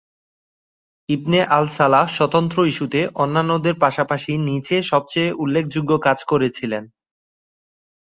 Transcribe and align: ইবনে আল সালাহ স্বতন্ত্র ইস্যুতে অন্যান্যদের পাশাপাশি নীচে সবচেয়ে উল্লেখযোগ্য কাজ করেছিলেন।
ইবনে 1.09 1.39
আল 1.55 1.65
সালাহ 1.77 2.05
স্বতন্ত্র 2.17 2.57
ইস্যুতে 2.65 3.01
অন্যান্যদের 3.15 3.75
পাশাপাশি 3.75 4.31
নীচে 4.47 4.75
সবচেয়ে 4.91 5.29
উল্লেখযোগ্য 5.33 5.91
কাজ 5.97 6.19
করেছিলেন। 6.23 6.83